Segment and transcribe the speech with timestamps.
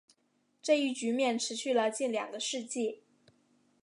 [0.63, 3.01] 这一局面持续了近两个世纪。